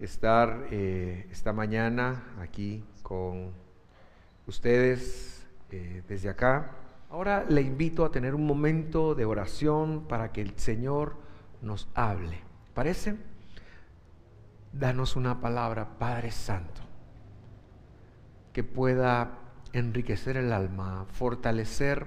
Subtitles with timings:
[0.00, 3.52] estar eh, esta mañana aquí con
[4.46, 6.72] ustedes eh, desde acá.
[7.10, 11.16] Ahora le invito a tener un momento de oración para que el Señor
[11.62, 12.40] nos hable.
[12.74, 13.16] ¿Parece?
[14.72, 16.82] Danos una palabra, Padre Santo,
[18.52, 19.38] que pueda
[19.72, 22.06] enriquecer el alma, fortalecer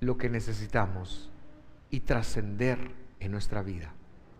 [0.00, 1.30] lo que necesitamos
[1.90, 3.92] y trascender en nuestra vida.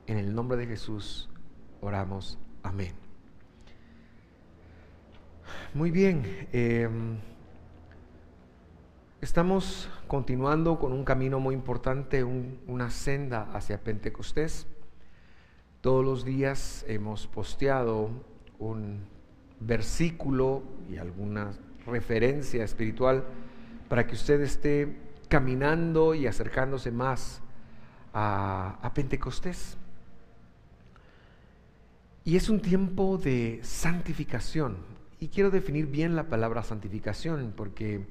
[0.09, 1.29] En el nombre de Jesús
[1.83, 2.39] oramos.
[2.63, 2.95] Amén.
[5.75, 6.49] Muy bien.
[6.51, 7.19] Em,
[9.21, 14.67] estamos continuando con un camino muy importante, una senda hacia Pentecostés.
[15.83, 18.09] Todos los días hemos posteado
[18.59, 19.05] un
[19.61, 21.51] versículo y alguna
[21.85, 23.25] referencia espiritual
[23.91, 24.97] para que usted esté
[25.29, 27.43] caminando y acercándose más
[28.15, 29.77] a, a Pentecostés.
[32.29, 34.77] Y es un tiempo de santificación.
[35.19, 38.05] Y quiero definir bien la palabra santificación porque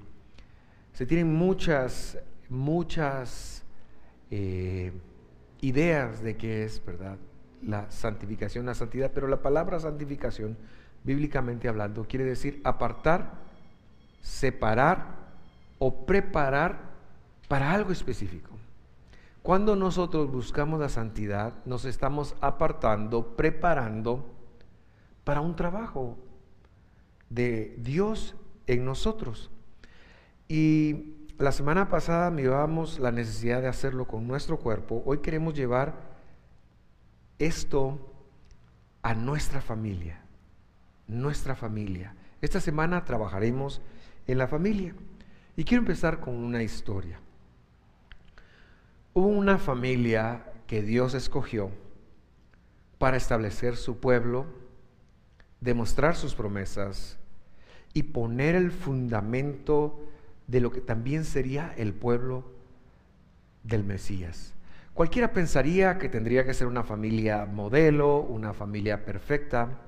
[0.94, 2.18] se tienen muchas,
[2.50, 3.64] muchas
[4.32, 4.92] eh,
[5.62, 7.18] ideas de qué es, ¿verdad?
[7.62, 10.58] La santificación, la santidad, pero la palabra santificación,
[11.04, 13.36] bíblicamente hablando, quiere decir apartar,
[14.24, 15.14] separar
[15.78, 16.80] o preparar
[17.48, 18.57] para algo específico.
[19.48, 24.30] Cuando nosotros buscamos la santidad, nos estamos apartando, preparando
[25.24, 26.18] para un trabajo
[27.30, 29.50] de Dios en nosotros.
[30.50, 35.02] Y la semana pasada mirábamos la necesidad de hacerlo con nuestro cuerpo.
[35.06, 35.94] Hoy queremos llevar
[37.40, 38.00] esto
[39.02, 40.26] a nuestra familia,
[41.08, 42.18] nuestra familia.
[42.42, 43.82] Esta semana trabajaremos
[44.28, 44.94] en la familia.
[45.56, 47.22] Y quiero empezar con una historia.
[49.18, 51.72] Hubo una familia que Dios escogió
[53.00, 54.46] para establecer su pueblo,
[55.60, 57.18] demostrar sus promesas
[57.96, 60.00] y poner el fundamento
[60.46, 62.44] de lo que también sería el pueblo
[63.64, 64.54] del Mesías.
[64.94, 69.80] Cualquiera pensaría que tendría que ser una familia modelo, una familia perfecta,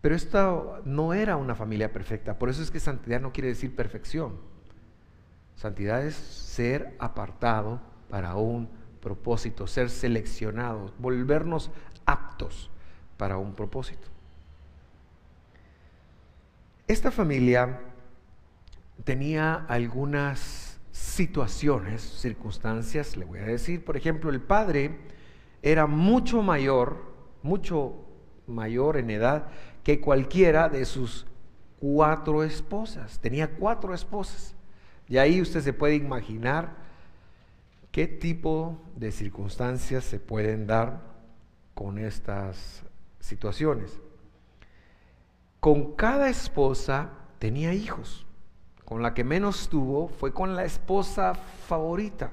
[0.00, 2.38] pero esta no era una familia perfecta.
[2.38, 4.36] Por eso es que santidad no quiere decir perfección.
[5.56, 8.68] Santidad es ser apartado para un
[9.00, 11.70] propósito, ser seleccionados, volvernos
[12.06, 12.70] aptos
[13.16, 14.08] para un propósito.
[16.86, 17.80] Esta familia
[19.04, 24.98] tenía algunas situaciones, circunstancias, le voy a decir, por ejemplo, el padre
[25.62, 27.02] era mucho mayor,
[27.42, 28.04] mucho
[28.46, 29.48] mayor en edad
[29.82, 31.26] que cualquiera de sus
[31.80, 33.18] cuatro esposas.
[33.18, 34.54] Tenía cuatro esposas.
[35.08, 36.83] Y ahí usted se puede imaginar
[37.94, 41.00] ¿Qué tipo de circunstancias se pueden dar
[41.74, 42.82] con estas
[43.20, 44.00] situaciones?
[45.60, 48.26] Con cada esposa tenía hijos.
[48.84, 52.32] Con la que menos tuvo fue con la esposa favorita.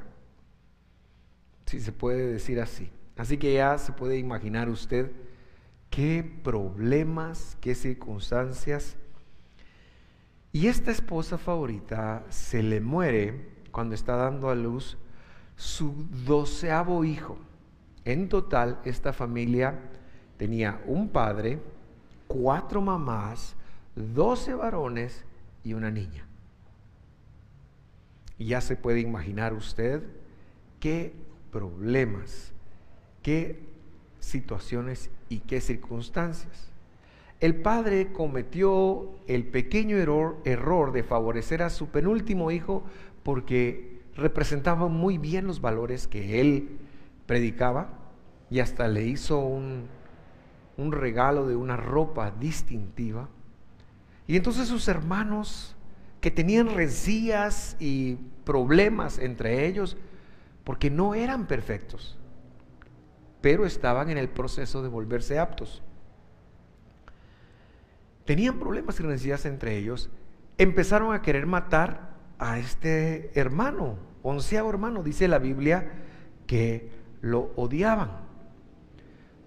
[1.67, 2.89] Si se puede decir así.
[3.15, 5.11] Así que ya se puede imaginar usted
[5.91, 8.97] qué problemas, qué circunstancias.
[10.53, 14.97] Y esta esposa favorita se le muere cuando está dando a luz
[15.55, 15.93] su
[16.25, 17.37] doceavo hijo.
[18.05, 19.79] En total, esta familia
[20.37, 21.59] tenía un padre,
[22.27, 23.55] cuatro mamás,
[23.95, 25.23] doce varones
[25.63, 26.25] y una niña.
[28.37, 30.03] Y ya se puede imaginar usted
[30.79, 31.13] qué
[31.51, 32.51] problemas,
[33.21, 33.59] qué
[34.19, 36.71] situaciones y qué circunstancias.
[37.39, 42.83] El padre cometió el pequeño error, error de favorecer a su penúltimo hijo
[43.23, 46.77] porque representaba muy bien los valores que él
[47.25, 47.89] predicaba
[48.49, 49.87] y hasta le hizo un,
[50.77, 53.29] un regalo de una ropa distintiva.
[54.27, 55.75] Y entonces sus hermanos,
[56.19, 59.97] que tenían rencillas y problemas entre ellos,
[60.63, 62.17] porque no eran perfectos,
[63.41, 65.81] pero estaban en el proceso de volverse aptos.
[68.25, 70.09] Tenían problemas y rencillas entre ellos,
[70.57, 72.10] empezaron a querer matar
[72.41, 75.91] a este hermano, onceavo hermano, dice la Biblia,
[76.47, 76.89] que
[77.21, 78.09] lo odiaban.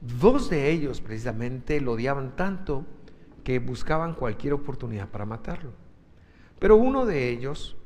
[0.01, 2.87] Dos de ellos precisamente lo odiaban tanto
[3.43, 5.73] que buscaban cualquier oportunidad para matarlo.
[6.61, 7.77] Pero uno de ellos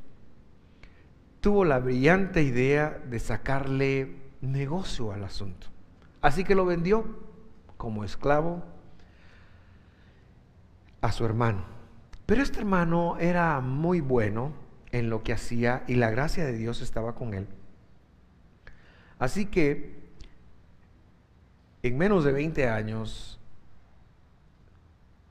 [1.41, 5.69] tuvo la brillante idea de sacarle negocio al asunto.
[6.21, 7.07] Así que lo vendió
[7.79, 8.63] como esclavo
[11.01, 11.65] a su hermano.
[12.27, 16.81] Pero este hermano era muy bueno en lo que hacía y la gracia de Dios
[16.81, 17.46] estaba con él.
[19.19, 19.99] Así que
[21.82, 23.38] en menos de 20 años,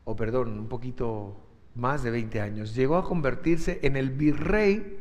[0.06, 1.36] o perdón, un poquito
[1.76, 4.98] más de 20 años, llegó a convertirse en el virrey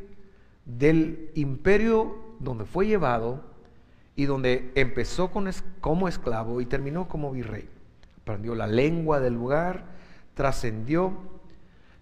[0.65, 3.43] del imperio donde fue llevado
[4.15, 5.31] y donde empezó
[5.79, 7.69] como esclavo y terminó como virrey.
[8.21, 9.85] Aprendió la lengua del lugar,
[10.33, 11.13] trascendió,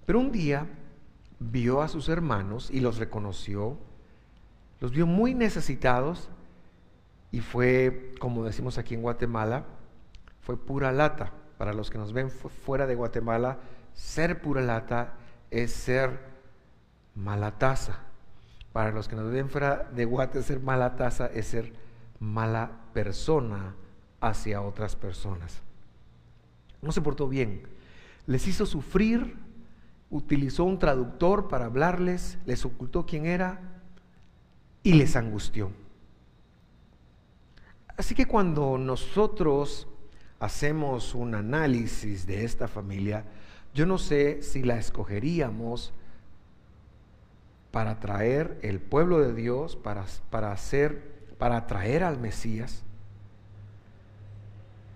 [0.06, 0.68] pero un día
[1.40, 3.78] vio a sus hermanos y los reconoció,
[4.80, 6.30] los vio muy necesitados
[7.32, 9.66] y fue, como decimos aquí en Guatemala,
[10.42, 11.32] fue pura lata.
[11.58, 13.60] Para los que nos ven fuera de Guatemala,
[13.94, 15.14] ser pura lata
[15.52, 16.20] es ser
[17.16, 18.00] mala taza.
[18.74, 21.74] Para los que nos ven fuera de Guate, ser mala taza es ser
[22.20, 23.76] mala persona
[24.20, 25.62] hacia otras personas.
[26.82, 27.64] No se portó bien.
[28.28, 29.38] Les hizo sufrir,
[30.10, 33.60] utilizó un traductor para hablarles, les ocultó quién era
[34.84, 35.72] y les angustió.
[37.98, 39.88] Así que cuando nosotros
[40.40, 43.26] hacemos un análisis de esta familia,
[43.74, 45.94] yo no sé si la escogeríamos
[47.72, 52.84] para traer el pueblo de Dios, para, para hacer, para atraer al Mesías.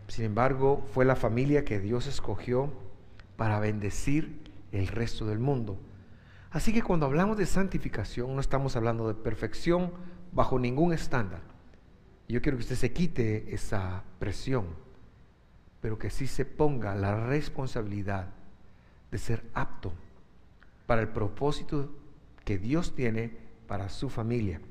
[0.07, 2.71] Sin embargo, fue la familia que Dios escogió
[3.37, 5.79] para bendecir el resto del mundo.
[6.51, 9.91] Así que cuando hablamos de santificación, no estamos hablando de perfección
[10.31, 11.41] bajo ningún estándar.
[12.27, 14.67] Yo quiero que usted se quite esa presión,
[15.81, 18.29] pero que sí se ponga la responsabilidad
[19.11, 19.93] de ser apto
[20.85, 21.91] para el propósito
[22.45, 23.37] que Dios tiene
[23.67, 24.61] para su familia.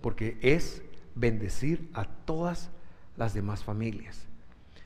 [0.00, 0.82] Porque es
[1.14, 2.70] bendecir a todas
[3.16, 4.26] las demás familias.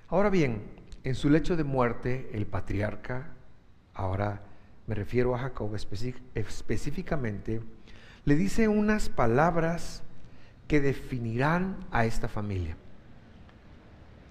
[0.09, 3.35] Ahora bien, en su lecho de muerte, el patriarca,
[3.95, 4.43] ahora
[4.87, 5.75] me refiero a Jacob
[6.35, 7.61] específicamente,
[8.25, 10.03] le dice unas palabras
[10.67, 12.77] que definirán a esta familia.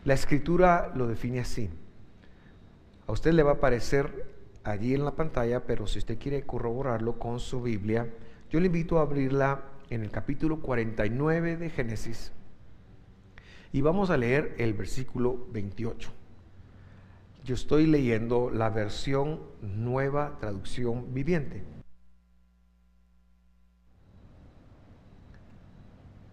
[0.06, 1.69] La escritura lo define así.
[3.08, 4.25] A usted le va a parecer
[4.64, 8.08] allí en la pantalla, pero si usted quiere corroborarlo con su Biblia,
[8.50, 12.31] yo le invito a abrirla en el capítulo 49 de Génesis
[13.72, 16.12] y vamos a leer el versículo 28.
[17.47, 21.63] Yo estoy leyendo la versión nueva traducción viviente.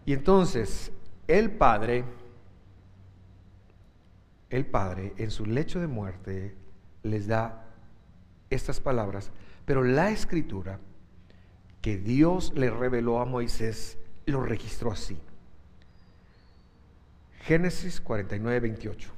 [0.06, 0.90] Y entonces
[1.28, 2.02] el padre,
[4.50, 6.56] el padre en su lecho de muerte
[7.04, 7.64] les da
[8.50, 9.30] estas palabras,
[9.66, 10.80] pero la escritura
[11.80, 15.16] que Dios le reveló a Moisés lo registró así.
[17.42, 19.10] Génesis 49, 28.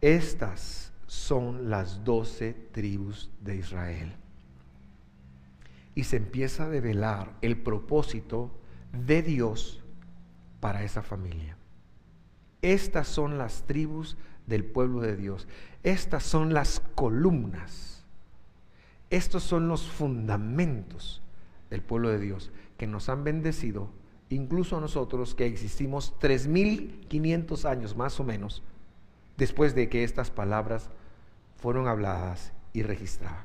[0.00, 4.12] Estas son las doce tribus de Israel.
[5.94, 8.50] Y se empieza a develar el propósito
[9.06, 9.82] de Dios
[10.60, 11.56] para esa familia.
[12.62, 14.16] Estas son las tribus
[14.46, 15.48] del pueblo de Dios.
[15.82, 17.90] Estas son las columnas
[19.10, 21.20] estos son los fundamentos
[21.68, 23.90] del pueblo de Dios que nos han bendecido,
[24.28, 28.62] incluso a nosotros que existimos 3.500 años más o menos
[29.36, 30.90] después de que estas palabras
[31.60, 33.44] fueron habladas y registradas.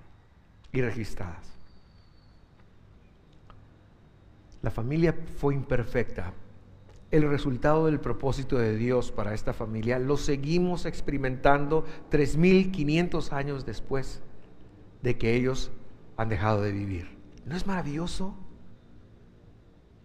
[0.72, 1.56] Y registradas.
[4.62, 6.34] La familia fue imperfecta.
[7.12, 14.22] El resultado del propósito de Dios para esta familia lo seguimos experimentando 3.500 años después
[15.02, 15.72] de que ellos
[16.18, 17.16] han dejado de vivir.
[17.46, 18.36] ¿No es maravilloso?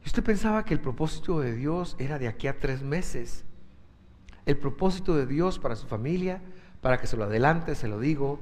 [0.04, 3.44] Usted pensaba que el propósito de Dios era de aquí a tres meses.
[4.44, 6.42] El propósito de Dios para su familia,
[6.80, 8.40] para que se lo adelante, se lo digo,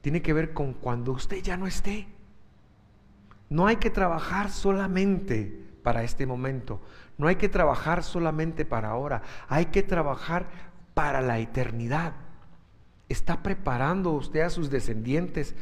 [0.00, 2.06] tiene que ver con cuando usted ya no esté.
[3.48, 6.80] No hay que trabajar solamente para este momento.
[7.18, 9.22] No hay que trabajar solamente para ahora.
[9.48, 10.46] Hay que trabajar
[10.94, 12.14] para la eternidad.
[13.08, 15.54] ¿Está preparando usted a sus descendientes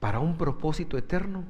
[0.00, 1.44] para un propósito eterno?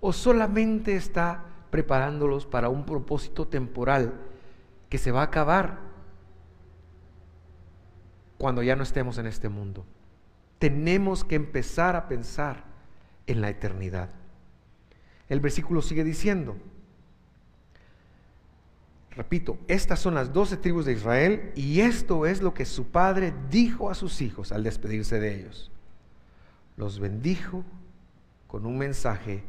[0.00, 4.14] ¿O solamente está preparándolos para un propósito temporal
[4.88, 5.87] que se va a acabar
[8.38, 9.84] cuando ya no estemos en este mundo?
[10.58, 12.64] Tenemos que empezar a pensar
[13.26, 14.10] en la eternidad.
[15.28, 16.56] El versículo sigue diciendo,
[19.18, 23.34] Repito, estas son las doce tribus de Israel y esto es lo que su padre
[23.50, 25.72] dijo a sus hijos al despedirse de ellos.
[26.76, 27.64] Los bendijo
[28.46, 29.42] con un mensaje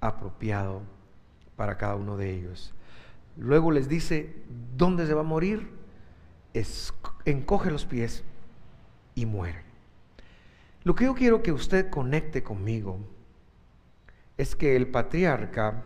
[0.00, 0.80] apropiado
[1.56, 2.72] para cada uno de ellos.
[3.36, 4.34] Luego les dice,
[4.78, 5.68] ¿dónde se va a morir?
[7.24, 8.24] Encoge los pies
[9.14, 9.62] y muere.
[10.84, 13.00] Lo que yo quiero que usted conecte conmigo
[14.36, 15.82] es que el patriarca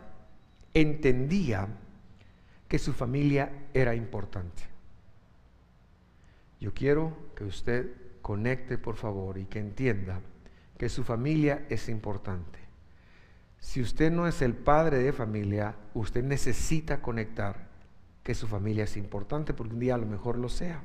[0.73, 1.67] entendía
[2.67, 4.63] que su familia era importante.
[6.59, 10.21] Yo quiero que usted conecte, por favor, y que entienda
[10.77, 12.59] que su familia es importante.
[13.59, 17.70] Si usted no es el padre de familia, usted necesita conectar
[18.23, 20.83] que su familia es importante porque un día a lo mejor lo sea.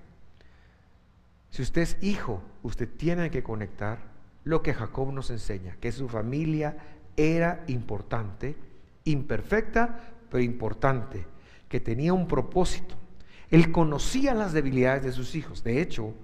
[1.51, 3.99] Si usted es hijo, usted tiene que conectar
[4.45, 6.77] lo que Jacob nos enseña, que su familia
[7.17, 8.57] era importante,
[9.05, 10.01] imperfecta,
[10.31, 11.27] pero importante,
[11.69, 12.95] que tenía un propósito.
[13.51, 15.63] Él conocía las debilidades de sus hijos.
[15.65, 16.15] De hecho,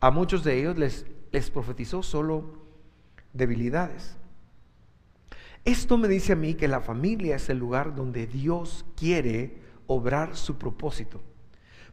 [0.00, 2.58] a muchos de ellos les, profetizó solo
[3.32, 4.16] debilidades.
[5.64, 10.36] Esto me dice a mí que la familia es el lugar donde Dios quiere obrar
[10.36, 11.20] su propósito.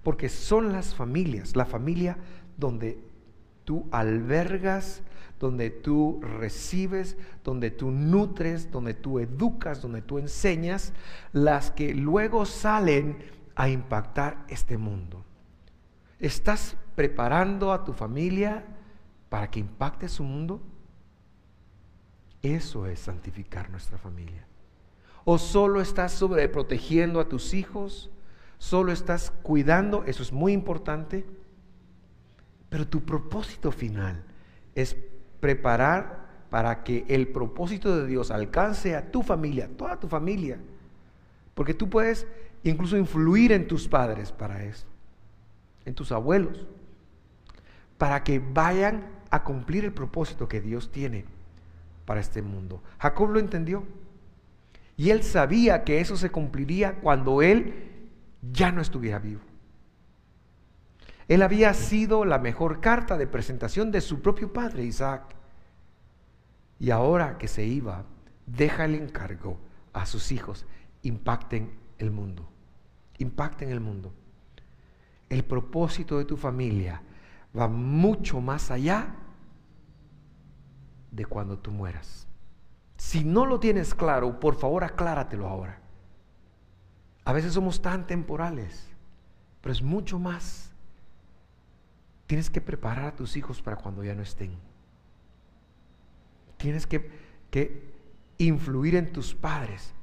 [0.04, 2.18] Porque son las familias, la familia
[2.58, 3.00] donde
[3.66, 5.04] tú albergas,
[5.40, 10.94] donde tú recibes, donde tú nutres, donde tú educas, donde tú enseñas,
[11.34, 13.18] las que luego salen
[13.56, 15.24] a impactar este mundo.
[16.20, 18.64] ¿Estás preparando a tu familia
[19.30, 20.62] para que impacte su mundo?
[22.42, 24.46] Eso es santificar nuestra familia.
[25.24, 28.10] ¿O solo estás sobreprotegiendo a tus hijos?
[28.58, 30.04] ¿Solo estás cuidando?
[30.06, 31.26] Eso es muy importante.
[32.70, 34.24] Pero tu propósito final
[34.76, 34.96] es
[35.40, 40.60] preparar para que el propósito de Dios alcance a tu familia, toda tu familia.
[41.54, 42.28] Porque tú puedes
[42.64, 44.86] incluso influir en tus padres para eso,
[45.86, 46.66] en tus abuelos,
[47.98, 51.26] para que vayan a cumplir el propósito que Dios tiene
[52.06, 52.82] para este mundo.
[53.00, 53.84] Jacob lo entendió.
[55.02, 57.74] Y él sabía que eso se cumpliría cuando él
[58.52, 59.42] ya no estuviera vivo.
[61.28, 65.24] Él había sido la mejor carta de presentación de su propio padre, Isaac.
[66.78, 68.06] Y ahora que se iba,
[68.46, 69.58] deja el encargo
[69.92, 70.68] a sus hijos,
[71.02, 72.48] impacten el mundo.
[73.18, 74.14] Impacten el mundo.
[75.30, 77.02] El propósito de tu familia
[77.58, 79.16] va mucho más allá
[81.10, 82.28] de cuando tú mueras.
[83.02, 85.82] Si no lo tienes claro, por favor acláratelo ahora.
[87.26, 88.88] A veces somos tan temporales,
[89.60, 90.72] pero es mucho más.
[92.28, 94.52] Tienes que preparar a tus hijos para cuando ya no estén.
[96.58, 97.10] Tienes que,
[97.50, 97.92] que
[98.38, 99.96] influir en tus padres.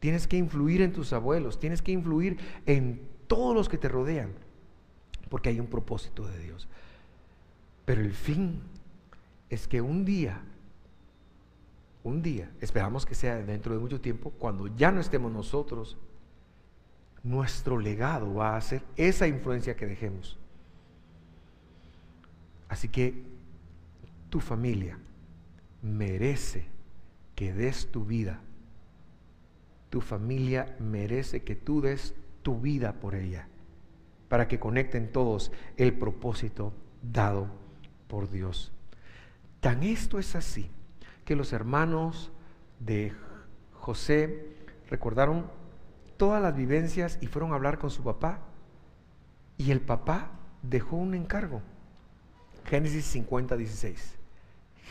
[0.00, 1.60] Tienes que influir en tus abuelos.
[1.60, 4.32] Tienes que influir en todos los que te rodean.
[5.28, 6.68] Porque hay un propósito de Dios.
[7.84, 8.60] Pero el fin
[9.50, 10.42] es que un día
[12.04, 15.96] un día, esperamos que sea dentro de mucho tiempo, cuando ya no estemos nosotros,
[17.22, 20.38] nuestro legado va a ser esa influencia que dejemos.
[22.68, 23.22] Así que
[24.30, 24.98] tu familia
[25.82, 26.66] merece
[27.36, 28.40] que des tu vida.
[29.90, 33.46] Tu familia merece que tú des tu vida por ella,
[34.28, 37.46] para que conecten todos el propósito dado
[38.08, 38.72] por Dios.
[39.60, 40.68] Tan esto es así
[41.24, 42.30] que los hermanos
[42.80, 43.12] de
[43.74, 44.46] José
[44.90, 45.46] recordaron
[46.16, 48.40] todas las vivencias y fueron a hablar con su papá.
[49.58, 50.30] Y el papá
[50.62, 51.62] dejó un encargo.
[52.64, 54.14] Génesis 50, 16.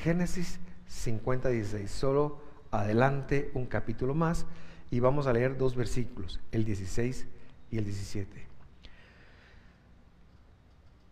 [0.03, 1.89] Génesis 50, 16.
[1.89, 4.45] Solo adelante un capítulo más
[4.89, 7.27] y vamos a leer dos versículos, el 16
[7.71, 8.47] y el 17.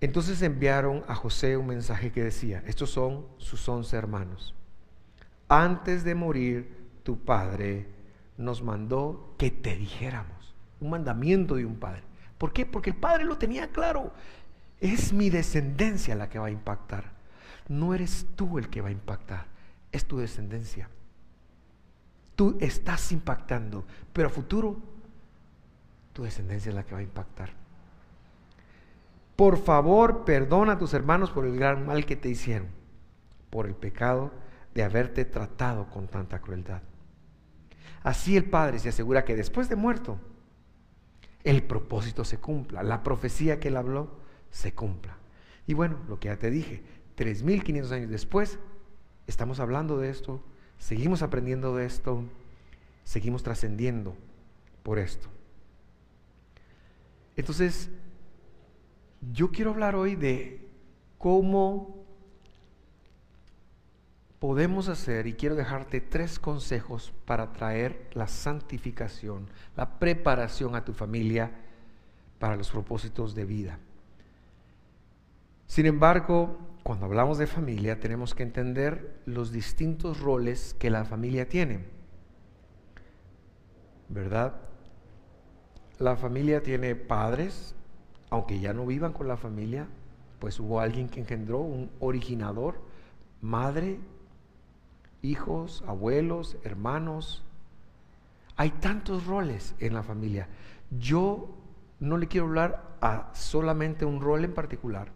[0.02, 4.56] Entonces enviaron a José un mensaje que decía, estos son sus once hermanos
[5.50, 7.88] antes de morir, tu padre
[8.38, 10.56] nos mandó que te dijéramos.
[10.80, 12.04] Un mandamiento de un padre.
[12.38, 12.66] ¿Por qué?
[12.66, 14.14] Porque el padre lo tenía claro.
[14.80, 17.12] Es mi descendencia la que va a impactar.
[17.68, 19.46] No eres tú el que va a impactar,
[19.92, 20.90] es tu descendencia.
[22.36, 24.78] Tú estás impactando, pero a futuro
[26.14, 27.50] tu descendencia es la que va a impactar.
[29.36, 32.68] Por favor, perdona a tus hermanos por el gran mal que te hicieron,
[33.50, 34.32] por el pecado
[34.74, 36.82] de haberte tratado con tanta crueldad.
[38.04, 40.20] Así el Padre se asegura que después de muerto,
[41.44, 44.20] el propósito se cumpla, la profecía que él habló
[44.52, 45.18] se cumpla.
[45.68, 46.84] Y bueno, lo que ya te dije,
[47.18, 48.60] 3.500 años después,
[49.28, 50.44] estamos hablando de esto,
[50.78, 52.24] seguimos aprendiendo de esto,
[53.04, 54.16] seguimos trascendiendo
[54.84, 55.28] por esto.
[57.36, 57.90] Entonces,
[59.34, 60.68] yo quiero hablar hoy de
[61.18, 61.99] cómo
[64.40, 70.94] podemos hacer, y quiero dejarte tres consejos para traer la santificación, la preparación a tu
[70.94, 71.52] familia
[72.40, 73.80] para los propósitos de vida.
[75.68, 81.48] Sin embargo, cuando hablamos de familia, tenemos que entender los distintos roles que la familia
[81.48, 81.86] tiene.
[84.08, 84.56] ¿Verdad?
[86.00, 87.76] La familia tiene padres,
[88.30, 89.88] aunque ya no vivan con la familia,
[90.40, 92.82] pues hubo alguien que engendró, un originador,
[93.42, 94.00] madre,
[95.22, 97.44] hijos, abuelos, hermanos.
[98.56, 100.48] Hay tantos roles en la familia.
[100.92, 101.50] Yo
[102.00, 105.12] no le quiero hablar a solamente un rol en particular,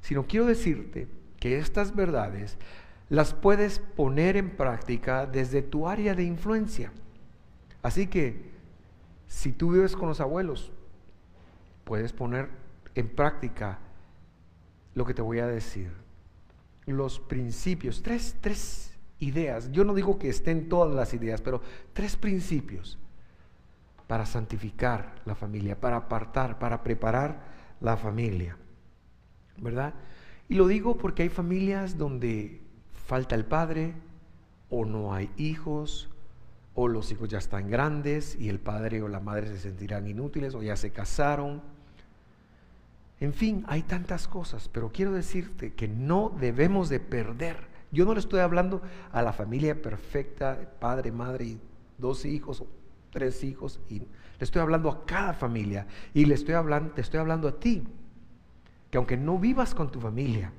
[0.00, 2.58] sino quiero decirte que estas verdades
[3.08, 6.92] las puedes poner en práctica desde tu área de influencia.
[7.82, 8.50] Así que
[9.28, 10.72] si tú vives con los abuelos,
[11.84, 12.48] puedes poner
[12.94, 13.78] en práctica
[14.94, 15.92] lo que te voy a decir.
[16.86, 18.85] Los principios, tres, tres
[19.18, 19.70] ideas.
[19.72, 21.60] Yo no digo que estén todas las ideas, pero
[21.92, 22.98] tres principios
[24.06, 27.40] para santificar la familia, para apartar, para preparar
[27.80, 28.56] la familia.
[29.58, 29.94] ¿Verdad?
[30.48, 32.60] Y lo digo porque hay familias donde
[33.06, 33.94] falta el padre
[34.70, 36.10] o no hay hijos
[36.74, 40.54] o los hijos ya están grandes y el padre o la madre se sentirán inútiles
[40.54, 41.62] o ya se casaron.
[43.18, 47.75] En fin, hay tantas cosas, pero quiero decirte que no debemos de perder.
[47.92, 51.60] Yo no le estoy hablando a la familia perfecta, padre, madre y
[51.98, 52.66] dos hijos o
[53.10, 54.06] tres hijos, y le
[54.40, 57.84] estoy hablando a cada familia y le estoy hablando, te estoy hablando a ti,
[58.90, 60.52] que aunque no vivas con tu familia,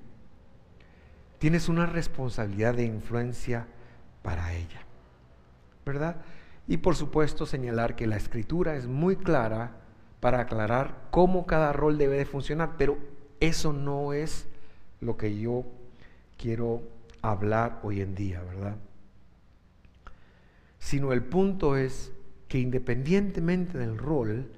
[1.37, 3.67] tienes una responsabilidad de influencia
[4.23, 4.87] para ella.
[5.87, 6.17] ¿verdad?
[6.67, 9.77] Y por supuesto señalar que la escritura es muy clara
[10.19, 12.97] para aclarar cómo cada rol debe de funcionar, pero
[13.39, 14.47] eso no es
[14.99, 15.63] lo que yo
[16.37, 16.81] quiero
[17.21, 18.77] hablar hoy en día, ¿verdad?
[20.79, 22.11] Sino el punto es
[22.47, 24.51] que independientemente del rol,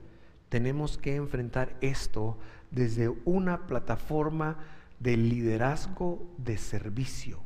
[0.49, 2.37] tenemos que enfrentar esto
[2.71, 4.57] desde una plataforma
[4.99, 7.39] de liderazgo de servicio.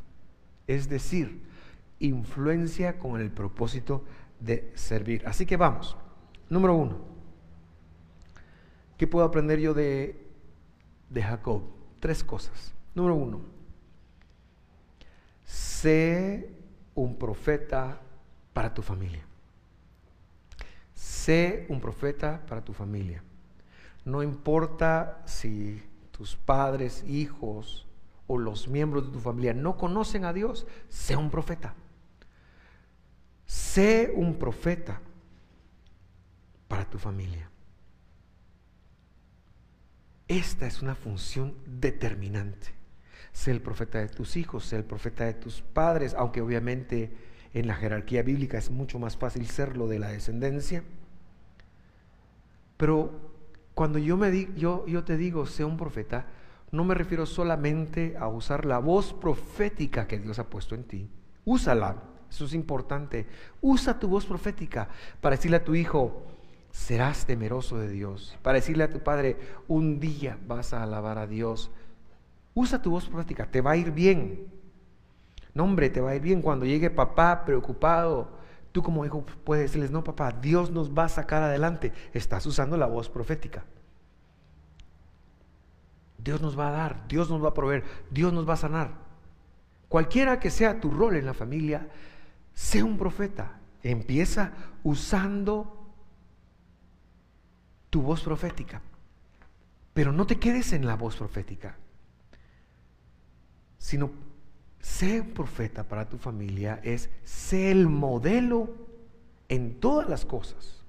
[0.67, 1.43] Es decir,
[1.99, 4.03] influencia con el propósito
[4.39, 5.23] de servir.
[5.27, 5.95] Así que vamos.
[6.49, 6.97] Número uno.
[8.97, 10.27] ¿Qué puedo aprender yo de,
[11.09, 11.63] de Jacob?
[11.99, 12.73] Tres cosas.
[12.95, 13.52] Número uno.
[15.53, 16.49] Sé
[16.95, 18.01] un profeta
[18.53, 19.23] para tu familia.
[20.95, 23.23] Sé un profeta para tu familia.
[24.03, 27.85] No importa si tus padres, hijos
[28.25, 31.75] o los miembros de tu familia no conocen a Dios, sé un profeta.
[33.45, 35.01] Sé un profeta
[36.67, 37.47] para tu familia.
[40.27, 42.82] Esta es una función determinante.
[43.33, 47.11] Sé el profeta de tus hijos, sé el profeta de tus padres, aunque obviamente
[47.53, 50.83] en la jerarquía bíblica es mucho más fácil serlo de la descendencia.
[52.77, 53.11] Pero
[53.73, 56.27] cuando yo, yo te digo, sé un profeta,
[56.71, 61.09] no me refiero solamente a usar la voz profética que Dios ha puesto en ti.
[61.45, 63.27] Úsala, eso es importante.
[63.61, 64.89] Usa tu voz profética
[65.21, 66.23] para decirle a tu hijo,
[66.71, 68.37] serás temeroso de Dios.
[68.41, 71.69] Para decirle a tu padre, un día vas a alabar a Dios.
[72.53, 74.47] Usa tu voz profética, te va a ir bien.
[75.53, 78.41] No, hombre, te va a ir bien cuando llegue papá preocupado.
[78.71, 81.93] Tú como hijo puedes decirles, no, papá, Dios nos va a sacar adelante.
[82.13, 83.65] Estás usando la voz profética.
[86.17, 88.91] Dios nos va a dar, Dios nos va a proveer, Dios nos va a sanar.
[89.89, 91.89] Cualquiera que sea tu rol en la familia,
[92.53, 93.59] Sé un profeta.
[93.81, 95.91] Empieza usando
[97.89, 98.81] tu voz profética.
[99.93, 101.77] Pero no te quedes en la voz profética,
[103.83, 104.11] sino
[105.01, 108.69] un profeta para tu familia, es sé el modelo
[109.49, 110.85] en todas las cosas.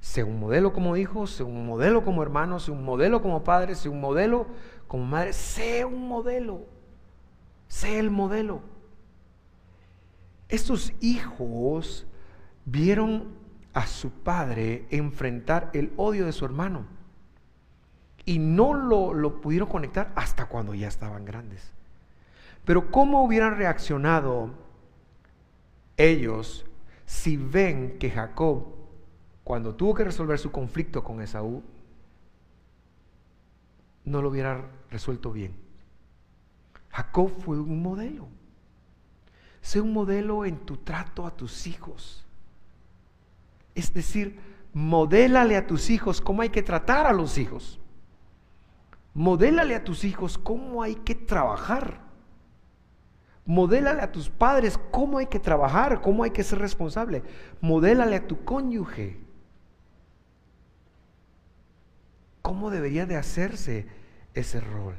[0.00, 3.74] Sé un modelo como hijo, sé un modelo como hermano, sé un modelo como padre,
[3.74, 4.46] sé un modelo
[4.88, 6.64] como madre, sé un modelo,
[7.68, 8.62] sé el modelo.
[10.48, 12.06] Estos hijos
[12.64, 13.34] vieron
[13.74, 16.95] a su padre enfrentar el odio de su hermano
[18.26, 21.72] y no lo, pudieron conectar hasta cuando ya estaban grandes.
[22.64, 24.50] Pero ¿cómo hubieran reaccionado
[25.96, 26.66] ellos
[27.06, 28.66] si ven que Jacob,
[29.44, 31.62] cuando tuvo que resolver su conflicto con Esaú,
[34.04, 35.54] no lo hubiera resuelto bien?
[36.90, 38.26] Jacob fue un modelo.
[39.60, 42.26] Sé un modelo en tu trato a tus hijos.
[43.76, 44.40] Es decir,
[44.72, 47.78] modélale a tus hijos cómo hay que tratar a los hijos.
[49.16, 52.02] Modélale a tus hijos cómo hay que trabajar.
[53.46, 57.22] Modélale a tus padres cómo hay que trabajar, cómo hay que ser responsable.
[57.62, 59.18] Modélale a tu cónyuge.
[62.42, 63.86] ¿Cómo debería de hacerse
[64.34, 64.96] ese rol?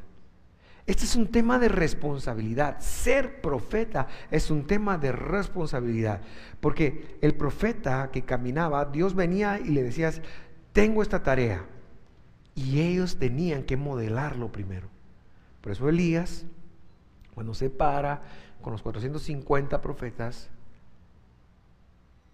[0.88, 2.80] Este es un tema de responsabilidad.
[2.80, 6.22] Ser profeta es un tema de responsabilidad.
[6.60, 10.12] Porque el profeta que caminaba, Dios venía y le decía,
[10.74, 11.64] tengo esta tarea.
[12.58, 14.90] Y ellos tenían que modelarlo primero.
[15.62, 16.44] Por eso Elías,
[17.36, 18.24] cuando se para
[18.64, 20.50] con los 450 profetas,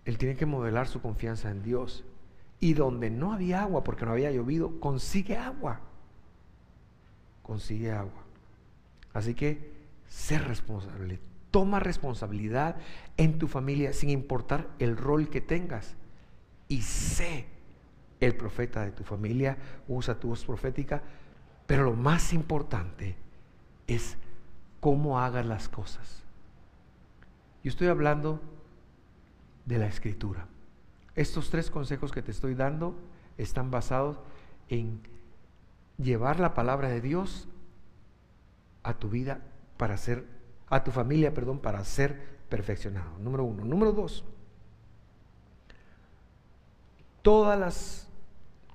[0.05, 2.05] él tiene que modelar su confianza en Dios.
[2.61, 5.81] Y donde no había agua, porque no había llovido, consigue agua.
[7.41, 8.23] Consigue agua.
[9.13, 9.73] Así que
[10.07, 11.19] sé responsable.
[11.51, 12.77] Toma responsabilidad
[13.17, 15.95] en tu familia sin importar el rol que tengas.
[16.69, 17.52] Y sé
[18.19, 21.01] el profeta de tu familia, usa tu voz profética,
[21.65, 23.15] pero lo más importante
[23.87, 24.17] es
[24.79, 26.23] cómo hagas las cosas.
[27.63, 28.41] Yo estoy hablando
[29.65, 30.47] de la escritura.
[31.15, 32.95] Estos tres consejos que te estoy dando
[33.37, 34.19] están basados
[34.67, 35.01] en
[35.97, 37.47] llevar la palabra de Dios
[38.83, 39.41] a tu vida
[39.77, 40.25] para ser,
[40.67, 43.17] a tu familia, perdón, para ser perfeccionado.
[43.19, 43.63] Número uno.
[43.63, 44.25] Número dos.
[47.23, 48.07] Todas las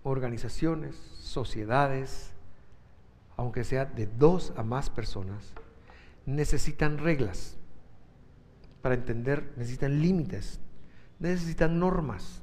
[0.02, 2.32] organizaciones, sociedades,
[3.36, 5.52] aunque sea de dos a más personas,
[6.26, 7.56] necesitan reglas
[8.82, 10.60] para entender, necesitan límites,
[11.18, 12.42] necesitan normas.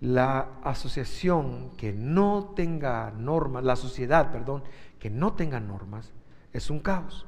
[0.00, 4.64] La asociación que no tenga normas, la sociedad, perdón,
[4.98, 6.12] que no tenga normas,
[6.52, 7.24] es un caos,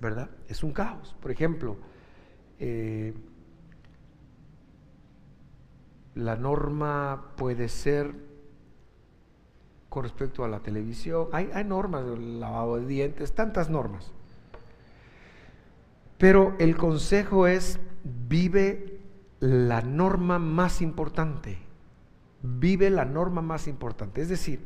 [0.00, 0.30] ¿verdad?
[0.48, 1.16] Es un caos.
[1.20, 1.76] Por ejemplo,
[2.60, 3.12] eh,
[6.14, 8.14] la norma puede ser
[9.88, 11.28] con respecto a la televisión.
[11.32, 14.12] Hay, hay normas, el lavado de dientes, tantas normas.
[16.18, 17.78] Pero el consejo es,
[18.28, 19.00] vive
[19.40, 21.58] la norma más importante.
[22.42, 24.22] Vive la norma más importante.
[24.22, 24.64] Es decir,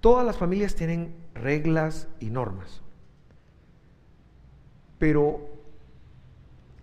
[0.00, 2.82] todas las familias tienen reglas y normas.
[4.98, 5.48] Pero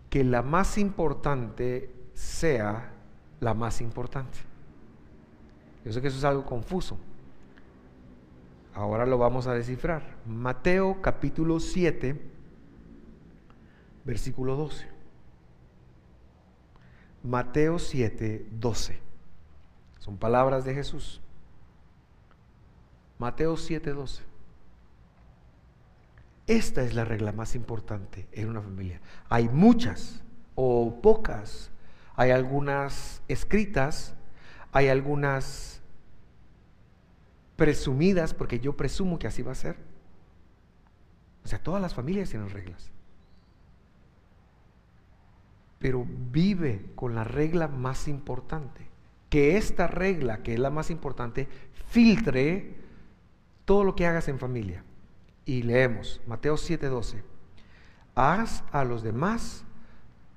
[0.09, 2.91] que la más importante sea
[3.39, 4.37] la más importante.
[5.85, 6.97] Yo sé que eso es algo confuso.
[8.73, 10.17] Ahora lo vamos a descifrar.
[10.25, 12.21] Mateo capítulo 7,
[14.03, 14.85] versículo 12.
[17.23, 18.99] Mateo 7, 12.
[19.99, 21.21] Son palabras de Jesús.
[23.17, 24.23] Mateo 7, 12.
[26.47, 28.99] Esta es la regla más importante en una familia.
[29.29, 30.21] Hay muchas
[30.55, 31.71] o pocas
[32.19, 34.13] hay algunas escritas,
[34.73, 35.81] hay algunas
[37.55, 39.77] presumidas, porque yo presumo que así va a ser.
[41.45, 42.91] O sea, todas las familias tienen reglas.
[45.79, 48.89] Pero vive con la regla más importante.
[49.29, 51.47] Que esta regla, que es la más importante,
[51.87, 52.75] filtre
[53.63, 54.83] todo lo que hagas en familia.
[55.45, 57.23] Y leemos Mateo 7:12.
[58.13, 59.63] Haz a los demás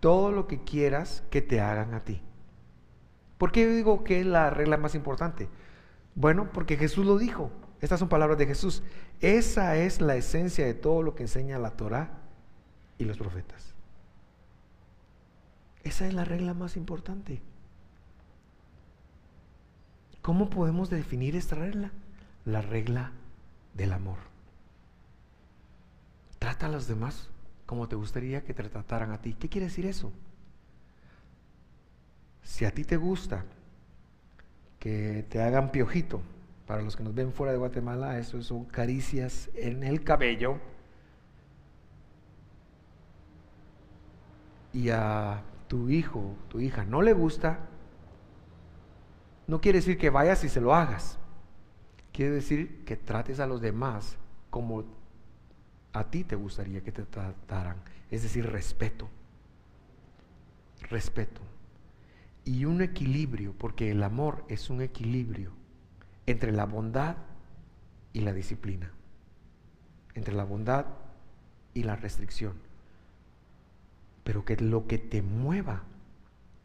[0.03, 2.21] todo lo que quieras que te hagan a ti.
[3.39, 5.49] ¿Por qué digo que es la regla más importante?
[6.17, 7.53] Bueno, porque Jesús lo dijo.
[7.81, 8.83] Estas son palabras de Jesús.
[9.21, 12.19] Esa es la esencia de todo lo que enseña la Torah
[12.99, 13.75] y los profetas.
[15.85, 17.41] Esa es la regla más importante.
[20.21, 21.93] ¿Cómo podemos definir esta regla?
[22.45, 23.13] La regla
[23.75, 24.19] del amor.
[26.41, 27.29] Trata a los demás
[27.73, 29.33] como te gustaría que te trataran a ti.
[29.33, 30.13] ¿Qué quiere decir eso?
[32.43, 33.47] Si a ti te gusta
[34.79, 36.21] que te hagan piojito,
[36.67, 40.59] para los que nos ven fuera de Guatemala, eso son caricias en el cabello,
[44.75, 47.59] y a tu hijo, tu hija no le gusta,
[49.47, 51.19] no quiere decir que vayas y se lo hagas.
[52.13, 54.19] Quiere decir que trates a los demás
[54.51, 54.85] como
[55.93, 57.77] a ti te gustaría que te trataran.
[58.11, 59.09] Es decir, respeto.
[60.89, 61.41] Respeto.
[62.45, 65.53] Y un equilibrio, porque el amor es un equilibrio
[66.27, 67.17] entre la bondad
[68.13, 68.91] y la disciplina.
[70.15, 70.87] Entre la bondad
[71.75, 72.55] y la restricción.
[74.25, 75.83] Pero que lo que te mueva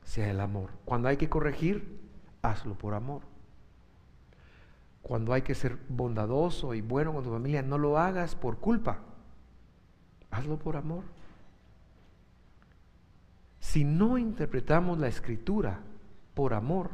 [0.03, 0.71] sea el amor.
[0.85, 1.99] Cuando hay que corregir,
[2.41, 3.23] hazlo por amor.
[5.01, 9.06] Cuando hay que ser bondadoso y bueno con tu familia, no lo hagas por culpa
[10.31, 11.03] hazlo por amor.
[13.59, 15.79] Si no interpretamos la escritura
[16.33, 16.91] por amor,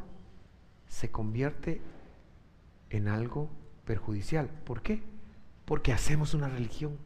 [0.88, 1.80] se convierte
[2.90, 3.48] en algo
[3.84, 4.48] perjudicial.
[4.64, 5.02] ¿Por qué?
[5.64, 6.96] Porque hacemos una religión.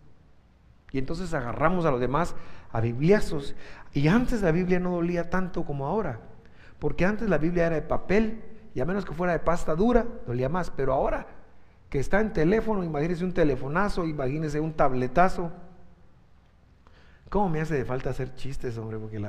[0.91, 2.35] Y entonces agarramos a los demás
[2.73, 3.55] a bibliazos.
[3.93, 6.21] Y antes la Biblia no dolía tanto como ahora.
[6.79, 8.43] Porque antes la Biblia era de papel
[8.75, 10.71] y a menos que fuera de pasta dura, dolía más.
[10.71, 11.27] Pero ahora
[11.91, 15.51] que está en teléfono, imagínese un telefonazo, imagínese un tabletazo,
[17.31, 18.99] ¿Cómo me hace falta hacer chistes, hombre?
[18.99, 19.23] Porque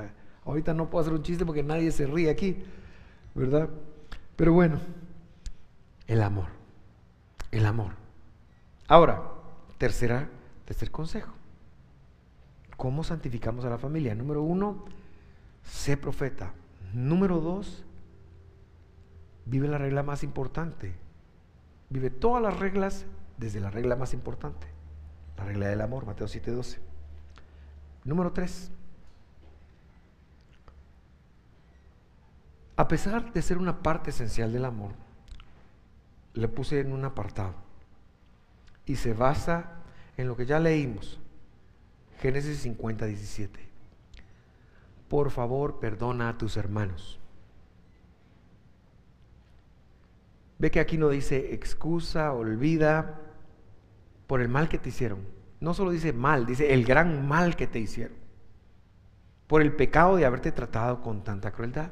[0.46, 2.64] ahorita no puedo hacer un chiste porque nadie se ríe aquí,
[3.36, 3.70] ¿verdad?
[4.36, 4.80] Pero bueno,
[6.08, 6.48] El amor.
[7.52, 7.94] El amor.
[8.88, 9.22] Ahora,
[9.78, 10.30] tercera,
[10.66, 11.34] tercer consejo.
[12.78, 14.16] ¿Cómo santificamos a la familia?
[14.16, 14.86] Número uno,
[15.64, 16.54] sé profeta.
[16.94, 17.86] Número dos,
[19.46, 20.96] vive la regla más importante.
[21.90, 23.06] Vive todas las reglas
[23.38, 24.68] desde la regla más importante,
[25.38, 26.89] la regla del amor, Mateo 7:12.
[28.10, 28.72] Número tres,
[32.76, 34.94] a pesar de ser una parte esencial del amor,
[36.34, 37.54] le puse en un apartado
[38.88, 39.84] y se basa
[40.18, 41.20] en lo que ya leímos,
[42.20, 43.60] Génesis 50, 17.
[45.08, 47.20] Por favor, perdona a tus hermanos.
[50.58, 53.22] Ve que aquí no dice excusa, olvida
[54.26, 55.39] por el mal que te hicieron.
[55.60, 58.18] No solo dice mal, dice el gran mal que te hicieron.
[59.48, 61.92] Por el pecado de haberte tratado con tanta crueldad.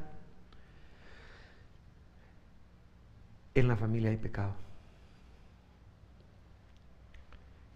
[3.55, 4.53] En la familia hay pecado.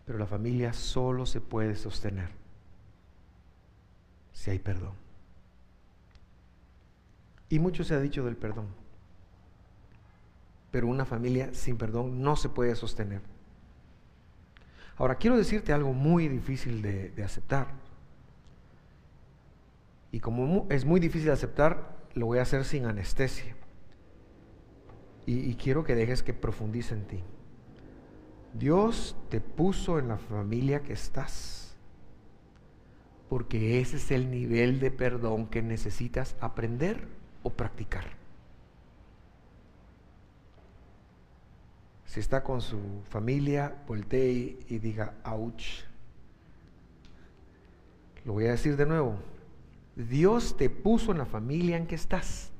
[0.05, 2.41] Pero la familia solo se puede sostener
[4.41, 4.93] si hay perdón.
[7.47, 8.69] Y mucho se ha dicho del perdón.
[10.71, 13.21] Pero una familia sin perdón no se puede sostener.
[15.01, 17.69] Ahora, quiero decirte algo muy difícil de, aceptar.
[20.11, 23.55] Y como es muy difícil de aceptar, lo voy a hacer sin anestesia.
[25.25, 27.23] y quiero que dejes que profundice en ti.
[28.53, 31.75] Dios te puso en la familia que estás,
[33.27, 37.07] porque ese es el nivel de perdón que necesitas aprender
[37.41, 38.20] o practicar.
[42.11, 42.77] Si está con su
[43.09, 45.85] familia, voltee y diga, ouch.
[48.25, 49.15] Lo voy a decir de nuevo.
[49.95, 52.51] Dios te puso en la familia en que estás.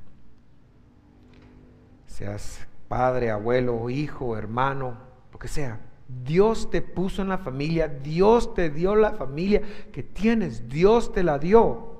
[2.07, 4.95] Seas padre, abuelo, hijo, hermano,
[5.33, 5.81] lo que sea.
[6.23, 9.61] Dios te puso en la familia, Dios te dio la familia
[9.91, 11.97] que tienes, Dios te la dio.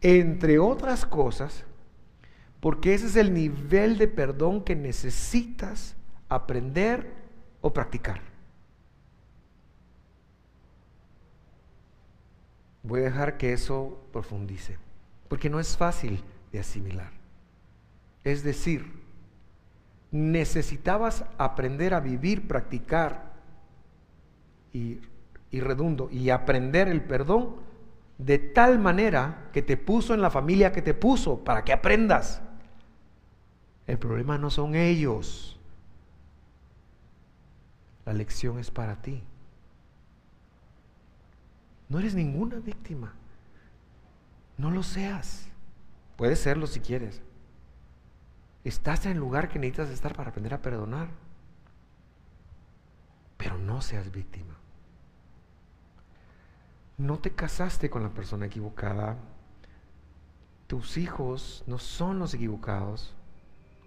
[0.00, 1.62] Entre otras cosas,
[2.58, 5.94] porque ese es el nivel de perdón que necesitas
[6.28, 7.12] aprender
[7.60, 8.20] o practicar.
[12.82, 14.78] Voy a dejar que eso profundice,
[15.28, 17.10] porque no es fácil de asimilar.
[18.22, 18.92] Es decir,
[20.10, 23.34] necesitabas aprender a vivir, practicar
[24.72, 25.00] y,
[25.52, 27.56] redundo, y aprender el perdón
[28.18, 32.40] de tal manera que te puso en la familia que te puso, para que aprendas.
[33.86, 35.55] El problema no son ellos.
[38.06, 39.22] La lección es para ti.
[41.88, 43.12] No eres ninguna víctima.
[44.56, 45.48] No lo seas.
[46.16, 47.20] Puedes serlo si quieres.
[48.64, 51.08] Estás en el lugar que necesitas estar para aprender a perdonar.
[53.36, 54.56] Pero no seas víctima.
[56.96, 59.16] No te casaste con la persona equivocada.
[60.66, 63.14] Tus hijos no son los equivocados.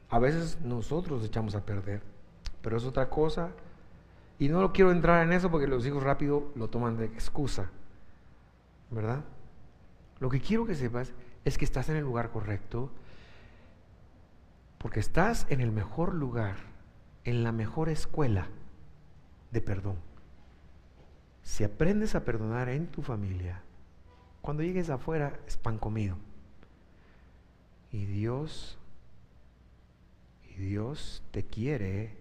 [0.09, 2.01] A veces nosotros echamos a perder,
[2.61, 3.51] pero es otra cosa.
[4.39, 7.69] Y no lo quiero entrar en eso porque los hijos rápido lo toman de excusa.
[8.89, 9.23] ¿Verdad?
[10.19, 12.89] Lo que quiero que sepas es que estás en el lugar correcto,
[14.77, 16.55] porque estás en el mejor lugar,
[17.25, 18.47] en la mejor escuela
[19.51, 19.97] de perdón.
[21.43, 23.61] Si aprendes a perdonar en tu familia,
[24.41, 26.17] cuando llegues afuera es pan comido.
[27.91, 28.77] Y Dios,
[30.43, 32.18] y Dios te quiere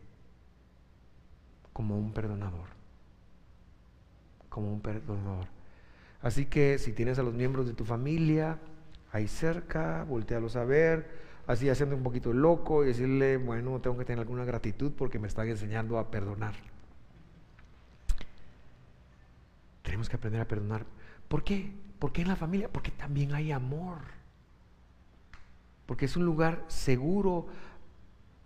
[1.78, 2.66] como un perdonador.
[4.48, 5.46] Como un perdonador.
[6.20, 8.58] Así que si tienes a los miembros de tu familia
[9.12, 11.08] ahí cerca, voltealos a ver
[11.46, 15.28] así haciendo un poquito loco y decirle, bueno, tengo que tener alguna gratitud porque me
[15.28, 16.54] están enseñando a perdonar.
[19.82, 20.84] Tenemos que aprender a perdonar.
[21.28, 21.72] ¿Por qué?
[22.00, 22.68] ¿Por qué en la familia?
[22.72, 23.98] Porque también hay amor.
[25.86, 27.46] Porque es un lugar seguro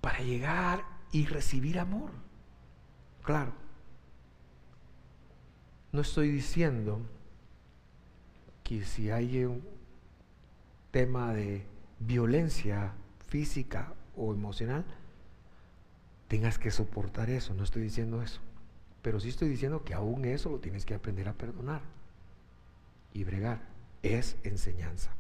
[0.03, 2.11] para llegar y recibir amor.
[3.23, 3.53] Claro.
[5.93, 7.01] No estoy diciendo
[8.65, 9.63] que si hay un
[10.91, 11.67] tema de
[12.01, 12.93] violencia
[13.29, 14.85] física o emocional,
[16.29, 17.55] tengas que soportar eso.
[17.55, 18.41] No estoy diciendo eso.
[19.03, 21.83] Pero sí estoy diciendo que aún eso lo tienes que aprender a perdonar
[23.13, 23.61] y bregar.
[24.03, 25.11] Es enseñanza.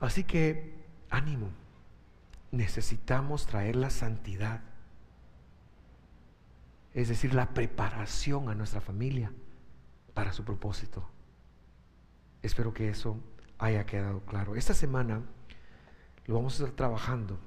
[0.00, 0.74] Así que,
[1.10, 1.48] ánimo.
[2.52, 4.62] Necesitamos traer la santidad.
[6.94, 9.32] Es decir, la preparación a nuestra familia
[10.14, 11.06] para su propósito.
[12.42, 13.18] Espero que eso
[13.58, 14.54] haya quedado claro.
[14.54, 15.22] Esta semana
[16.26, 17.38] lo vamos a estar trabajando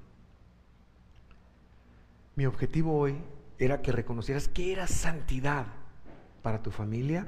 [2.35, 3.17] Mi objetivo hoy
[3.57, 5.65] era que reconocieras que era santidad
[6.43, 7.25] para tu familia,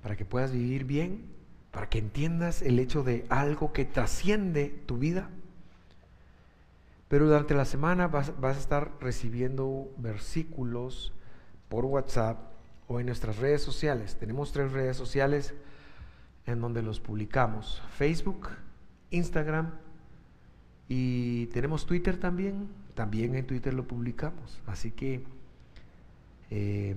[0.00, 1.26] para que puedas vivir bien,
[1.72, 5.28] para que entiendas el hecho de algo que trasciende tu vida.
[7.08, 11.12] Pero durante la semana vas, a estar recibiendo versículos
[11.68, 12.38] por WhatsApp
[12.88, 14.16] o en nuestras redes sociales.
[14.18, 15.54] Tenemos tres redes sociales
[16.46, 17.82] en donde los publicamos.
[17.90, 18.48] Facebook,
[19.10, 19.72] Instagram
[20.88, 22.68] y tenemos Twitter también.
[22.94, 24.60] También en Twitter lo publicamos.
[24.66, 25.24] Así que
[26.50, 26.96] eh,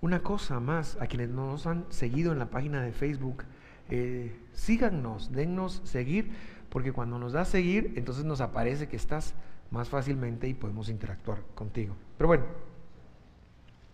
[0.00, 3.44] una cosa más, a quienes nos han seguido en la página de Facebook,
[3.90, 6.30] eh, síganos, dennos seguir,
[6.70, 9.34] porque cuando nos da seguir, entonces nos aparece que estás
[9.70, 11.94] más fácilmente y podemos interactuar contigo.
[12.16, 12.44] Pero bueno,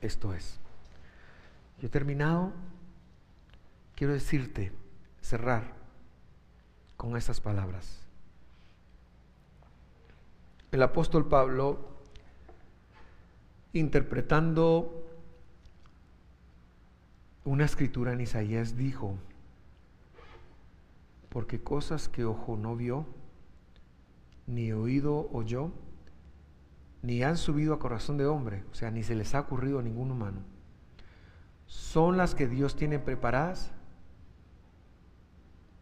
[0.01, 0.59] esto es.
[1.81, 2.53] Yo he terminado.
[3.95, 4.73] Quiero decirte,
[5.23, 5.73] cerrar
[6.97, 8.03] con estas palabras.
[10.71, 11.79] El apóstol Pablo,
[13.73, 15.03] interpretando
[17.45, 19.17] una escritura en Isaías, dijo,
[21.37, 23.05] porque cosas que ojo no vio,
[24.47, 25.71] ni oído oyó,
[27.03, 29.83] ni han subido a corazón de hombre, o sea, ni se les ha ocurrido a
[29.83, 30.39] ningún humano,
[31.67, 33.71] son las que Dios tiene preparadas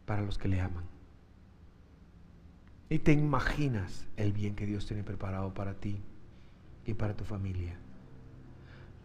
[0.06, 0.82] para los que le aman.
[2.88, 6.02] Y te imaginas el bien que Dios tiene preparado para ti
[6.84, 7.78] y para tu familia.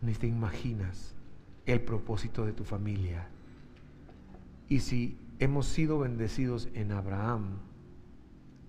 [0.01, 1.13] Ni te imaginas
[1.67, 3.27] el propósito de tu familia.
[4.67, 7.59] Y si hemos sido bendecidos en Abraham,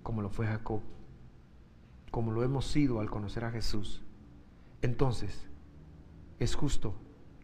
[0.02, 0.82] como lo fue Jacob,
[2.10, 4.02] como lo hemos sido al conocer a Jesús,
[4.82, 5.48] entonces
[6.38, 6.94] es justo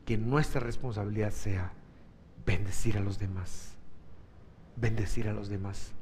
[0.05, 1.73] que nuestra responsabilidad sea
[2.47, 3.75] bendecir a los demás.
[4.77, 5.93] Bendecir a los demás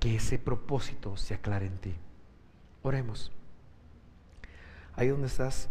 [0.00, 1.94] que ese propósito se aclare en ti.
[2.82, 3.32] Oremos.
[4.94, 5.68] Ahí donde estás,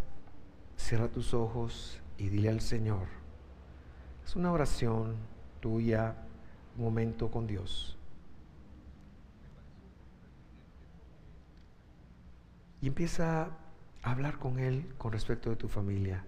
[0.75, 3.07] cierra tus ojos y dile al Señor.
[4.25, 5.15] Es una oración
[5.61, 6.26] tuya,
[6.77, 7.97] momento con Dios.
[12.81, 13.49] Y empieza
[14.03, 16.23] a hablar con Él con respecto de tu familia.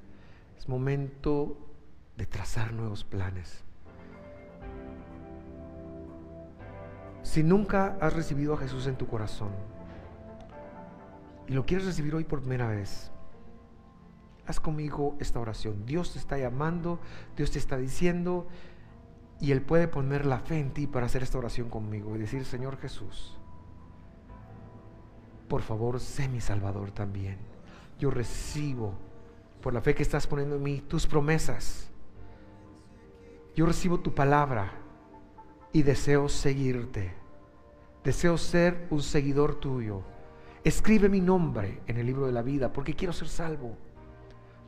[0.58, 1.58] Es momento
[2.18, 3.64] de trazar nuevos planes.
[7.24, 9.52] Si nunca has recibido a Jesús en tu corazón
[11.48, 13.12] y lo quieres recibir hoy por primera vez,
[14.48, 15.86] haz conmigo esta oración.
[15.86, 17.00] Dios te está llamando,
[17.38, 18.48] Dios te está diciendo
[19.40, 22.46] y Él puede poner la fe en ti para hacer esta oración conmigo y decir,
[22.46, 23.38] Señor Jesús,
[25.48, 27.38] por favor, sé mi Salvador también.
[27.98, 28.94] Yo recibo,
[29.62, 31.90] por la fe que estás poniendo en mí, tus promesas.
[33.56, 34.72] Yo recibo tu palabra
[35.74, 37.14] y deseo seguirte.
[38.04, 40.04] Deseo ser un seguidor tuyo.
[40.64, 43.76] Escribe mi nombre en el libro de la vida porque quiero ser salvo.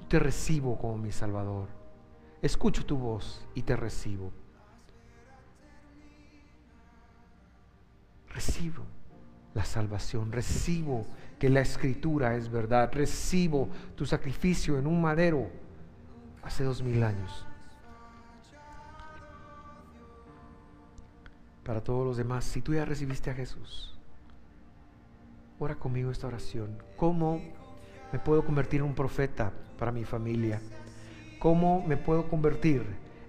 [0.08, 1.70] Te recibo como mi Salvador.
[2.42, 4.32] Escucho tu voz y te recibo.
[8.44, 8.84] Recibo
[9.54, 11.06] la salvación, recibo
[11.38, 15.48] que la escritura es verdad, recibo tu sacrificio en un madero
[16.42, 17.46] hace dos mil años.
[21.64, 22.44] para todos los demás.
[22.44, 23.98] Si tú ya recibiste a Jesús,
[25.60, 26.78] ora conmigo esta oración.
[26.98, 27.40] ¿Cómo
[28.12, 30.60] me puedo convertir en un profeta para mi familia?
[31.40, 32.84] ¿Cómo me puedo convertir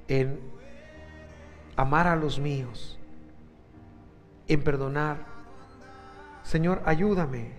[0.08, 0.40] en
[1.76, 2.98] amar a los míos?
[4.48, 5.26] En perdonar.
[6.42, 7.52] Señor, ayúdame.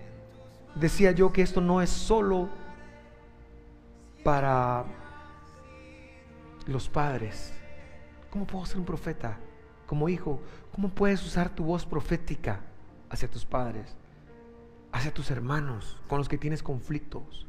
[0.75, 2.49] Decía yo que esto no es solo
[4.23, 4.85] para
[6.65, 7.53] los padres.
[8.29, 9.37] ¿Cómo puedo ser un profeta?
[9.93, 10.41] como hijo,
[10.71, 12.61] ¿cómo puedes usar tu voz profética
[13.09, 13.95] hacia tus padres,
[14.91, 17.45] hacia tus hermanos con los que tienes conflictos?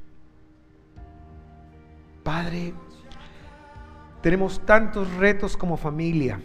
[2.22, 2.74] Padre,
[4.20, 6.38] tenemos tantos retos como familia.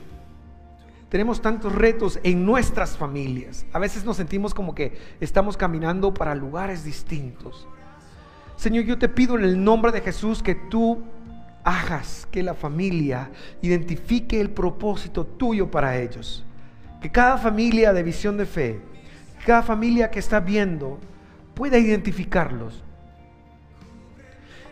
[1.09, 3.65] Tenemos tantos retos en nuestras familias.
[3.73, 7.67] A veces nos sentimos como que estamos caminando para lugares distintos.
[8.55, 11.01] Señor, yo te pido en el nombre de Jesús que tú
[11.63, 13.31] hagas que la familia
[13.61, 16.45] identifique el propósito tuyo para ellos.
[17.01, 18.79] Que cada familia de visión de fe,
[19.45, 20.99] cada familia que está viendo,
[21.55, 22.83] pueda identificarlos.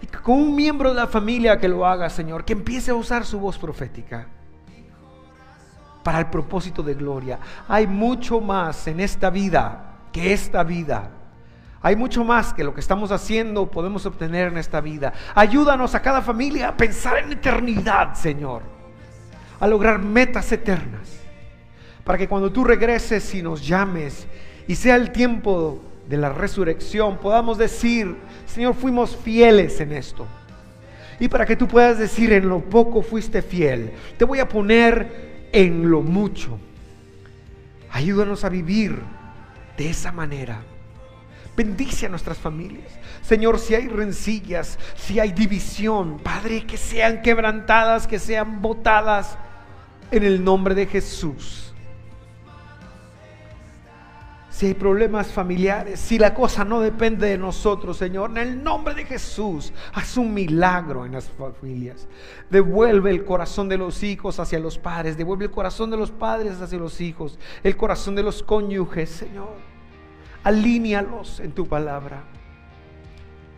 [0.04, 2.96] Y que con un miembro de la familia que lo haga, Señor, que empiece a
[2.96, 4.28] usar su voz profética
[6.08, 7.38] para el propósito de gloria.
[7.68, 11.10] Hay mucho más en esta vida que esta vida.
[11.82, 15.12] Hay mucho más que lo que estamos haciendo podemos obtener en esta vida.
[15.36, 18.62] Ayúdanos a cada familia a pensar en eternidad, Señor.
[19.60, 21.20] A lograr metas eternas.
[22.06, 24.28] Para que cuando tú regreses y nos llames
[24.66, 30.26] y sea el tiempo de la resurrección podamos decir, Señor, fuimos fieles en esto.
[31.20, 35.36] Y para que tú puedas decir, en lo poco fuiste fiel, te voy a poner
[35.52, 36.60] en lo mucho.
[37.92, 39.00] Ayúdanos a vivir
[39.78, 40.62] de esa manera.
[41.56, 42.92] Bendice a nuestras familias.
[43.24, 49.38] Señor, si hay rencillas, si hay división, Padre, que sean quebrantadas, que sean botadas
[50.12, 51.68] en el nombre de Jesús
[54.58, 58.96] si hay problemas familiares, si la cosa no depende de nosotros, Señor, en el nombre
[58.96, 62.08] de Jesús, haz un milagro en las familias.
[62.50, 66.60] Devuelve el corazón de los hijos hacia los padres, devuelve el corazón de los padres
[66.60, 69.54] hacia los hijos, el corazón de los cónyuges, Señor.
[70.44, 72.24] Alínealos en tu palabra.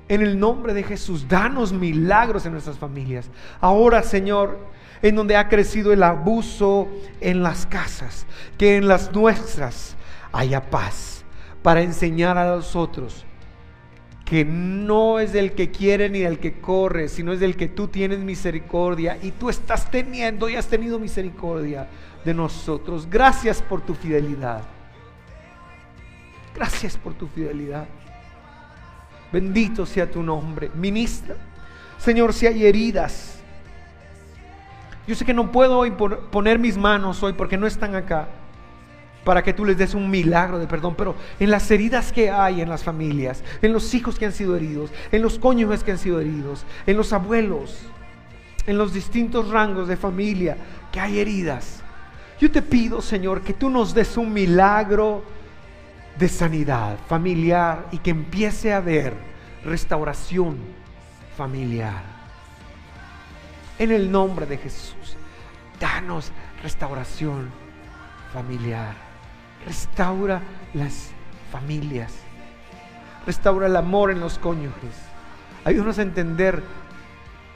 [0.10, 3.30] En el nombre de Jesús, danos milagros en nuestras familias.
[3.62, 4.60] Ahora, Señor,
[5.02, 6.90] en donde ha crecido el abuso
[7.22, 8.26] en las casas,
[8.58, 9.96] que en las nuestras
[10.32, 11.24] haya paz
[11.62, 13.26] para enseñar a los otros
[14.30, 17.88] que no es del que quiere ni del que corre, sino es del que tú
[17.88, 21.88] tienes misericordia y tú estás teniendo y has tenido misericordia
[22.24, 23.10] de nosotros.
[23.10, 24.62] Gracias por tu fidelidad.
[26.54, 27.88] Gracias por tu fidelidad.
[29.32, 30.70] Bendito sea tu nombre.
[30.76, 31.36] Ministra.
[31.98, 33.40] Señor, si hay heridas.
[35.08, 35.84] Yo sé que no puedo
[36.30, 38.28] poner mis manos hoy porque no están acá
[39.30, 42.62] para que tú les des un milagro de perdón, pero en las heridas que hay
[42.62, 46.00] en las familias, en los hijos que han sido heridos, en los cónyuges que han
[46.00, 47.78] sido heridos, en los abuelos,
[48.66, 50.58] en los distintos rangos de familia
[50.92, 51.84] que hay heridas.
[52.42, 55.24] Yo te pido, Señor, que tú nos des un milagro
[56.18, 59.14] de sanidad familiar y que empiece a haber
[59.64, 60.58] restauración
[61.38, 62.02] familiar.
[63.78, 65.16] En el nombre de Jesús,
[65.80, 66.32] danos
[66.64, 67.52] restauración
[68.34, 69.09] familiar.
[69.70, 70.42] Restaura
[70.74, 71.12] las
[71.52, 72.12] familias.
[73.28, 74.96] Restaura el amor en los cónyuges.
[75.64, 76.64] Ayúdanos a entender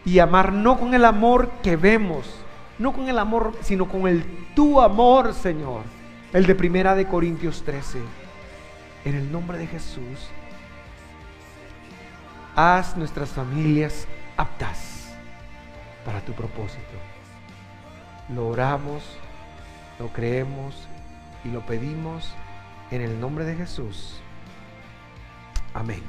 [0.06, 2.32] y amar no con el amor que vemos,
[2.78, 5.82] no con el amor, sino con el tu amor, Señor.
[6.34, 7.98] El de Primera de Corintios 13.
[9.06, 10.30] En el nombre de Jesús,
[12.56, 14.08] haz nuestras familias
[14.38, 15.16] aptas
[16.06, 16.94] para tu propósito.
[18.30, 19.02] Lo oramos,
[19.98, 20.88] lo creemos
[21.44, 22.34] y lo pedimos
[22.92, 24.20] en el nombre de Jesús.
[25.74, 26.04] Amén.